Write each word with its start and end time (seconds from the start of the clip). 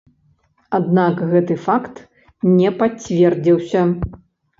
Аднак 0.77 1.19
гэты 1.33 1.57
факт 1.65 1.99
не 2.61 2.71
пацвердзіўся. 2.79 3.85